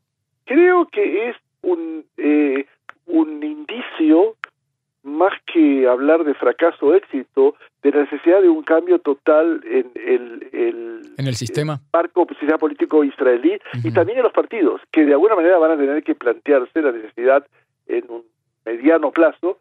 Creo 0.45 0.85
que 0.87 1.29
es 1.29 1.35
un, 1.61 2.05
eh, 2.17 2.65
un 3.07 3.43
indicio 3.43 4.35
más 5.03 5.33
que 5.45 5.85
hablar 5.87 6.23
de 6.23 6.33
fracaso 6.33 6.87
o 6.87 6.93
éxito, 6.93 7.55
de 7.81 7.91
la 7.91 8.01
necesidad 8.01 8.41
de 8.41 8.49
un 8.49 8.63
cambio 8.63 8.99
total 8.99 9.61
en 9.65 9.91
el, 9.95 11.03
¿En 11.17 11.27
el 11.27 11.35
sistema. 11.35 11.81
marco 11.91 12.25
sistema 12.29 12.57
político 12.57 13.03
israelí 13.03 13.59
y 13.83 13.91
también 13.91 14.19
en 14.19 14.23
los 14.23 14.31
partidos, 14.31 14.81
que 14.91 15.05
de 15.05 15.11
alguna 15.11 15.35
manera 15.35 15.57
van 15.57 15.71
a 15.71 15.77
tener 15.77 16.03
que 16.03 16.15
plantearse 16.15 16.81
la 16.81 16.93
necesidad 16.93 17.45
en 17.87 18.05
un 18.09 18.23
mediano 18.65 19.11
plazo 19.11 19.59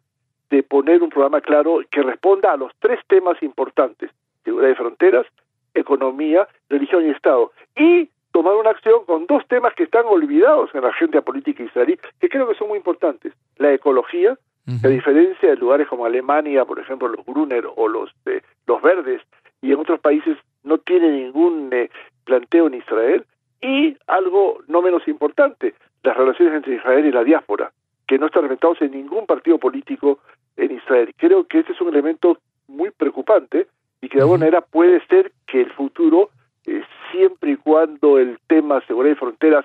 de 0.48 0.62
poner 0.62 1.02
un 1.02 1.10
programa 1.10 1.40
claro 1.40 1.80
que 1.90 2.02
responda 2.02 2.52
a 2.52 2.56
los 2.56 2.70
tres 2.78 3.00
temas 3.08 3.42
importantes, 3.42 4.10
seguridad 4.44 4.68
de 4.68 4.76
fronteras, 4.76 5.26
economía, 5.74 6.46
religión 6.68 7.04
y 7.06 7.10
Estado, 7.10 7.52
y 7.76 8.08
tomar 8.32 8.54
una 8.54 8.70
acción 8.70 9.04
con 9.04 9.26
dos 9.26 9.46
temas 9.48 9.74
que 9.74 9.84
están 9.84 10.06
olvidados 10.06 10.70
en 10.74 10.82
la 10.82 10.88
agenda 10.88 11.20
política 11.20 11.62
israelí, 11.62 11.98
que 12.20 12.28
creo 12.28 12.48
que 12.48 12.54
son 12.54 12.68
muy 12.68 12.78
importantes, 12.78 13.32
la 13.58 13.72
ecología, 13.72 14.38
a 14.84 14.88
diferencia 14.88 15.50
de 15.50 15.56
lugares 15.56 15.88
como 15.88 16.06
Alemania, 16.06 16.64
por 16.64 16.78
ejemplo, 16.78 17.08
los 17.08 17.26
Brunner 17.26 17.64
o 17.74 17.88
los, 17.88 18.10
eh, 18.26 18.42
los 18.66 18.80
Verdes, 18.80 19.20
y 19.60 19.72
en 19.72 19.78
otros 19.80 19.98
países 19.98 20.38
no 20.62 20.78
tiene 20.78 21.10
ningún 21.10 21.68
eh, 21.72 21.90
planteo 22.24 22.68
en 22.68 22.74
Israel, 22.74 23.24
y 23.60 23.96
algo 24.06 24.58
no 24.68 24.80
menos 24.80 25.06
importante, 25.08 25.74
las 26.02 26.16
relaciones 26.16 26.54
entre 26.54 26.76
Israel 26.76 27.06
y 27.06 27.12
la 27.12 27.24
diáspora, 27.24 27.72
que 28.06 28.18
no 28.18 28.26
están 28.26 28.42
representados 28.42 28.82
en 28.82 28.92
ningún 28.92 29.26
partido 29.26 29.58
político 29.58 30.20
en 30.56 30.72
Israel. 30.72 31.12
Creo 31.16 31.44
que 31.46 31.60
este 31.60 31.72
es 31.72 31.80
un 31.80 31.88
elemento 31.88 32.38
muy 32.68 32.90
preocupante 32.90 33.66
y 34.00 34.08
que 34.08 34.18
de 34.18 34.22
alguna 34.22 34.40
manera 34.40 34.60
puede 34.60 35.04
ser 35.06 35.32
que 35.46 35.60
el 35.60 35.72
futuro, 35.72 36.30
eh, 36.66 36.82
siempre 37.10 37.52
y 37.52 37.56
cuando 37.56 38.18
el 38.18 38.38
tema 38.46 38.84
seguridad 38.86 39.14
y 39.14 39.18
fronteras 39.18 39.64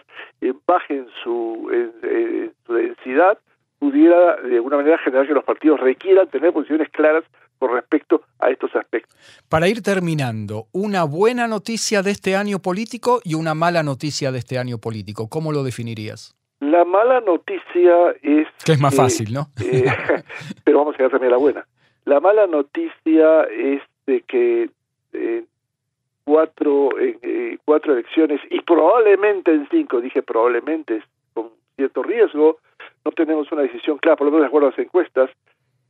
baje 0.66 0.98
en 0.98 1.08
su, 1.24 1.70
en 1.72 2.54
su 2.66 2.74
densidad, 2.74 3.38
pudiera 3.80 4.38
de 4.42 4.56
alguna 4.56 4.77
manera 4.77 4.98
generar 5.00 5.27
que 5.27 5.34
los 5.34 5.44
partidos 5.44 5.80
requieran 5.80 6.27
tener 6.30 6.51
posiciones 6.51 6.89
claras 6.89 7.24
con 7.60 7.74
respecto 7.74 8.22
a 8.39 8.50
estos 8.50 8.75
aspectos. 8.75 9.16
Para 9.50 9.68
ir 9.68 9.82
terminando, 9.82 10.68
una 10.72 11.04
buena 11.04 11.48
noticia 11.48 12.01
de 12.01 12.12
este 12.12 12.36
año 12.36 12.60
político 12.60 13.20
y 13.24 13.34
una 13.34 13.54
mala 13.54 13.84
noticia 13.84 14.32
de 14.32 14.39
este 14.39 14.58
año 14.58 14.77
político, 14.77 15.27
¿cómo 15.30 15.51
lo 15.51 15.63
definirías? 15.63 16.36
La 16.60 16.86
mala 16.86 17.22
noticia 17.22 18.12
es... 18.22 18.48
Que 18.63 18.74
es 18.74 18.80
más 18.80 18.96
fácil, 18.96 19.34
¿no? 19.34 19.48
Eh, 19.63 19.86
pero 20.63 20.80
vamos 20.80 20.96
a 20.96 20.98
quedar 20.98 21.12
también 21.12 21.32
la 21.32 21.38
buena. 21.38 21.68
La 22.06 22.20
mala 22.20 22.48
noticia 22.48 23.44
es 23.44 23.82
de 24.06 24.22
que 24.22 24.70
eh, 25.13 25.44
cuatro, 26.27 26.89
eh, 27.00 27.57
cuatro 27.63 27.93
elecciones 27.93 28.41
y 28.50 28.60
probablemente 28.60 29.50
en 29.50 29.65
cinco, 29.69 30.01
dije 30.01 30.22
probablemente 30.22 31.01
con 31.34 31.51
cierto 31.77 32.03
riesgo, 32.03 32.57
no 33.05 33.12
tenemos 33.13 33.50
una 33.53 33.62
decisión 33.62 33.98
clara, 33.98 34.17
por 34.17 34.25
lo 34.25 34.31
menos 34.31 34.43
de 34.43 34.48
acuerdo 34.48 34.67
a 34.67 34.72
las 34.72 34.79
encuestas, 34.79 35.29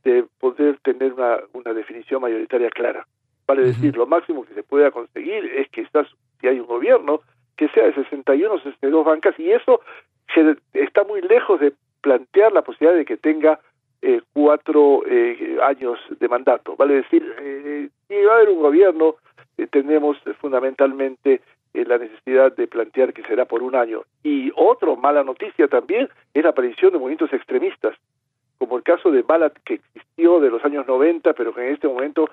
de 0.04 0.24
poder 0.38 0.78
tener 0.84 1.12
una, 1.14 1.38
una 1.54 1.74
definición 1.74 2.22
mayoritaria 2.22 2.70
clara. 2.70 3.04
Vale 3.48 3.64
decir, 3.64 3.96
lo 3.96 4.06
máximo 4.06 4.44
que 4.44 4.54
se 4.54 4.62
pueda 4.62 4.92
conseguir 4.92 5.44
es 5.44 5.68
que 5.70 5.80
estás, 5.80 6.06
si 6.40 6.46
hay 6.46 6.60
un 6.60 6.66
gobierno, 6.66 7.20
que 7.56 7.68
sea 7.70 7.86
de 7.86 7.94
61 7.94 8.58
62 8.58 9.04
bancas, 9.04 9.36
y 9.40 9.50
eso 9.50 9.80
está 10.72 11.02
muy 11.02 11.20
lejos 11.22 11.58
de 11.58 11.72
plantear 12.00 12.52
la 12.52 12.62
posibilidad 12.62 12.96
de 12.96 13.04
que 13.04 13.16
tenga 13.16 13.58
eh, 14.02 14.20
cuatro 14.32 15.02
eh, 15.04 15.58
años 15.64 15.98
de 16.20 16.28
mandato. 16.28 16.76
Vale 16.76 16.94
decir, 16.94 17.24
eh, 17.40 17.88
si 18.06 18.22
va 18.22 18.34
a 18.34 18.36
haber 18.36 18.50
un 18.50 18.60
gobierno, 18.60 19.16
tenemos 19.66 20.16
fundamentalmente 20.40 21.42
eh, 21.74 21.84
la 21.84 21.98
necesidad 21.98 22.54
de 22.56 22.66
plantear 22.66 23.12
que 23.12 23.22
será 23.24 23.44
por 23.44 23.62
un 23.62 23.74
año. 23.74 24.02
Y 24.22 24.50
otra 24.56 24.94
mala 24.94 25.24
noticia 25.24 25.68
también 25.68 26.08
es 26.32 26.42
la 26.42 26.50
aparición 26.50 26.92
de 26.92 26.98
movimientos 26.98 27.32
extremistas, 27.32 27.96
como 28.58 28.76
el 28.76 28.82
caso 28.82 29.10
de 29.10 29.22
Balat 29.22 29.52
que 29.64 29.74
existió 29.74 30.40
de 30.40 30.50
los 30.50 30.64
años 30.64 30.86
90, 30.86 31.32
pero 31.34 31.54
que 31.54 31.66
en 31.66 31.74
este 31.74 31.88
momento 31.88 32.30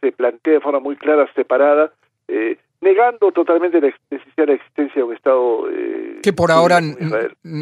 se 0.00 0.12
plantea 0.12 0.54
de 0.54 0.60
forma 0.60 0.80
muy 0.80 0.96
clara, 0.96 1.30
separada, 1.34 1.92
eh, 2.28 2.56
negando 2.80 3.30
totalmente 3.32 3.80
la 3.80 3.88
existencia 3.88 4.46
de 4.94 5.02
un 5.02 5.14
Estado 5.14 5.70
eh, 5.70 6.18
que 6.22 6.32
por 6.32 6.50
ahora 6.50 6.80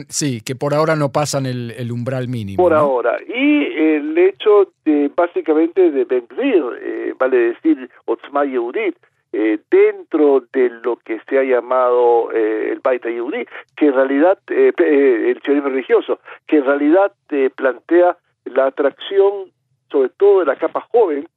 sí 0.09 0.41
que 0.41 0.55
por 0.55 0.75
ahora 0.75 0.95
no 0.97 1.11
pasan 1.11 1.47
el, 1.47 1.73
el 1.73 1.91
umbral 1.91 2.29
mínimo 2.29 2.63
por 2.63 2.73
ahora. 2.73 3.17
Y 3.27 3.65
el 3.65 4.17
hecho 4.17 4.73
de 4.85 5.11
básicamente 5.15 5.91
de 5.91 6.05
Ben 6.05 6.27
eh, 6.39 7.15
vale 7.19 7.37
decir 7.37 7.91
Otzma 8.05 8.45
Yehudit 8.45 8.97
eh, 9.31 9.59
dentro 9.71 10.43
de 10.55 10.71
lo 10.83 10.97
que 10.97 11.21
se 11.29 11.39
ha 11.39 11.43
llamado 11.43 12.33
eh, 12.33 12.71
el 12.73 12.81
Baita 12.81 13.11
Yehudi, 13.11 13.45
que 13.77 13.89
en 13.89 13.95
realidad, 13.95 14.39
eh, 14.49 14.73
el 14.79 15.43
sionismo 15.43 15.69
religioso, 15.69 16.21
que 16.47 16.57
en 16.57 16.65
realidad 16.65 17.13
plantea 17.55 18.17
la 18.47 18.67
atracción, 18.69 19.53
sobre 19.91 20.09
todo 20.17 20.41
de 20.41 20.47
la 20.47 20.57
capa 20.57 20.81
joven, 20.91 21.29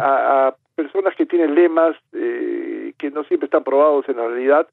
a, 0.00 0.54
personas 0.76 1.16
que 1.16 1.26
tienen 1.26 1.54
lemas 1.56 1.96
que 2.98 3.10
no 3.10 3.24
siempre 3.24 3.46
están 3.46 3.64
probados 3.64 4.08
en 4.08 4.16
la 4.16 4.28
realidad 4.28 4.66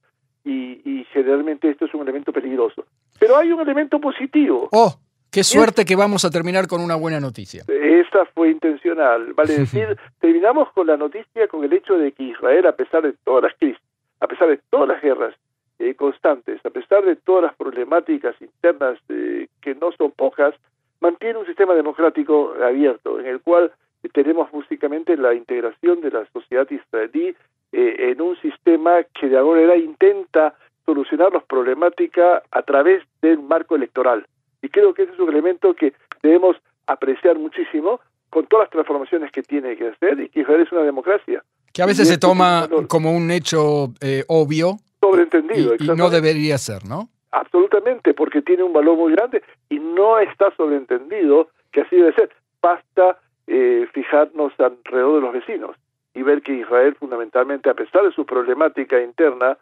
y, 0.45 0.81
y, 0.83 1.05
generalmente 1.13 1.69
esto 1.69 1.85
es 1.85 1.93
un 1.93 2.01
elemento 2.01 2.33
peligroso. 2.33 2.85
Pero 3.17 3.37
hay 3.37 3.51
un 3.51 3.61
elemento 3.61 3.99
positivo. 3.99 4.67
Oh, 4.73 4.93
qué 5.31 5.41
suerte 5.43 5.85
que 5.85 5.95
vamos 5.95 6.25
a 6.25 6.29
terminar 6.29 6.67
con 6.67 6.81
una 6.81 6.95
buena 6.95 7.21
noticia. 7.21 7.63
Es 7.69 8.03
esa 8.13 8.25
fue 8.25 8.51
intencional. 8.51 9.33
Vale 9.33 9.53
decir, 9.59 9.97
terminamos 10.19 10.71
con 10.73 10.87
la 10.87 10.97
noticia 10.97 11.47
con 11.47 11.63
el 11.63 11.73
hecho 11.73 11.97
de 11.97 12.11
que 12.11 12.23
Israel, 12.23 12.67
a 12.67 12.75
pesar 12.75 13.03
de 13.03 13.13
todas 13.23 13.43
las 13.43 13.53
crisis, 13.57 13.81
a 14.19 14.27
pesar 14.27 14.47
de 14.49 14.59
todas 14.69 14.87
las 14.87 15.01
guerras 15.01 15.35
eh, 15.79 15.95
constantes, 15.95 16.63
a 16.65 16.69
pesar 16.69 17.03
de 17.03 17.15
todas 17.15 17.43
las 17.43 17.55
problemáticas 17.55 18.35
internas 18.41 18.99
eh, 19.09 19.47
que 19.61 19.75
no 19.75 19.91
son 19.97 20.11
pocas, 20.11 20.53
mantiene 21.01 21.39
un 21.39 21.45
sistema 21.45 21.73
democrático 21.73 22.53
abierto, 22.63 23.19
en 23.19 23.25
el 23.25 23.41
cual 23.41 23.71
tenemos 24.13 24.51
básicamente 24.51 25.17
la 25.17 25.33
integración 25.33 26.01
de 26.01 26.11
la 26.11 26.25
sociedad 26.31 26.69
israelí 26.69 27.35
eh, 27.75 28.11
en 28.11 28.21
un 28.21 28.39
sistema 28.39 29.01
que 29.19 29.27
de 29.27 29.37
alguna 29.37 29.61
manera 29.61 29.77
intenta 29.77 30.53
solucionar 30.85 31.33
las 31.33 31.43
problemáticas 31.43 32.43
a 32.51 32.61
través 32.61 33.01
del 33.19 33.39
marco 33.39 33.75
electoral. 33.75 34.27
Y 34.61 34.69
creo 34.69 34.93
que 34.93 35.01
ese 35.03 35.13
es 35.13 35.19
un 35.19 35.29
elemento 35.29 35.73
que 35.73 35.93
debemos 36.21 36.55
apreciar 36.85 37.39
muchísimo 37.39 37.99
con 38.29 38.45
todas 38.45 38.65
las 38.65 38.71
transformaciones 38.71 39.31
que 39.31 39.41
tiene 39.41 39.75
que 39.75 39.87
hacer 39.87 40.19
y 40.19 40.29
que 40.29 40.41
Israel 40.41 40.61
es 40.61 40.71
una 40.71 40.83
democracia. 40.83 41.43
Que 41.73 41.81
a 41.81 41.87
veces 41.87 42.07
se 42.07 42.19
toma 42.19 42.69
como 42.87 43.11
un 43.11 43.31
hecho 43.31 43.93
eh, 44.01 44.23
obvio. 44.27 44.77
Sobreentendido. 45.01 45.73
Y, 45.79 45.83
y 45.83 45.87
no 45.95 46.11
debería 46.11 46.59
ser, 46.59 46.85
¿no? 46.85 47.09
Absolutamente, 47.31 48.13
porque 48.13 48.43
tiene 48.43 48.61
un 48.61 48.73
valor 48.73 48.97
muy 48.97 49.13
grande 49.13 49.41
y 49.69 49.79
no 49.79 50.19
está 50.19 50.55
sobreentendido 50.55 51.49
que 51.71 51.81
así 51.81 51.95
debe 51.95 52.13
ser. 52.13 52.29
Basta 52.61 53.17
eh, 53.47 53.87
fijarnos 53.93 54.53
alrededor 54.59 55.15
de 55.15 55.21
los 55.21 55.33
vecinos 55.33 55.75
y 56.13 56.21
ver 56.21 56.41
que 56.41 56.53
Israel 56.53 56.95
fundamentalmente, 56.95 57.69
a 57.69 57.73
pesar 57.73 58.03
de 58.03 58.11
su 58.11 58.25
problemática 58.25 59.01
interna, 59.01 59.57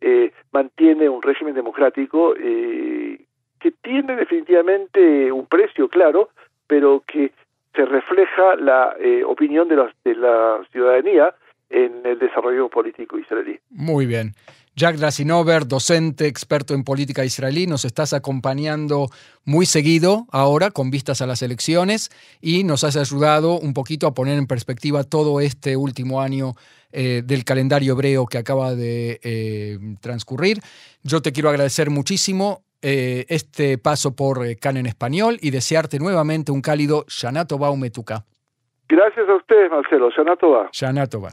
eh, 0.00 0.32
mantiene 0.52 1.08
un 1.08 1.22
régimen 1.22 1.54
democrático 1.54 2.34
eh, 2.36 3.24
que 3.60 3.70
tiene 3.70 4.16
definitivamente 4.16 5.30
un 5.30 5.46
precio, 5.46 5.88
claro, 5.88 6.30
pero 6.66 7.02
que 7.06 7.32
se 7.74 7.84
refleja 7.84 8.56
la 8.56 8.96
eh, 8.98 9.22
opinión 9.24 9.68
de, 9.68 9.76
de 10.04 10.14
la 10.16 10.60
ciudadanía 10.72 11.34
en 11.70 12.02
el 12.04 12.18
desarrollo 12.18 12.68
político 12.68 13.18
israelí. 13.18 13.58
Muy 13.70 14.06
bien. 14.06 14.32
Jack 14.74 14.96
Drasinover, 14.96 15.66
docente, 15.68 16.26
experto 16.26 16.72
en 16.72 16.82
política 16.82 17.26
israelí, 17.26 17.66
nos 17.66 17.84
estás 17.84 18.14
acompañando 18.14 19.08
muy 19.44 19.66
seguido 19.66 20.24
ahora 20.32 20.70
con 20.70 20.90
vistas 20.90 21.20
a 21.20 21.26
las 21.26 21.42
elecciones 21.42 22.08
y 22.40 22.64
nos 22.64 22.82
has 22.82 22.96
ayudado 22.96 23.58
un 23.58 23.74
poquito 23.74 24.06
a 24.06 24.14
poner 24.14 24.38
en 24.38 24.46
perspectiva 24.46 25.04
todo 25.04 25.40
este 25.40 25.76
último 25.76 26.22
año 26.22 26.54
eh, 26.90 27.20
del 27.22 27.44
calendario 27.44 27.92
hebreo 27.92 28.26
que 28.26 28.38
acaba 28.38 28.74
de 28.74 29.20
eh, 29.22 29.78
transcurrir. 30.00 30.60
Yo 31.02 31.20
te 31.20 31.32
quiero 31.32 31.50
agradecer 31.50 31.90
muchísimo 31.90 32.62
eh, 32.80 33.26
este 33.28 33.76
paso 33.76 34.16
por 34.16 34.56
CAN 34.56 34.78
en 34.78 34.86
español 34.86 35.36
y 35.42 35.50
desearte 35.50 35.98
nuevamente 35.98 36.50
un 36.50 36.62
cálido 36.62 37.04
Shana 37.08 37.46
Tova 37.46 37.70
Umetuka. 37.70 38.24
Gracias 38.88 39.28
a 39.28 39.36
ustedes, 39.36 39.70
Marcelo. 39.70 40.08
Shana 40.10 40.36
Tova. 40.36 40.70
Shana 40.72 41.06
Tova. 41.06 41.30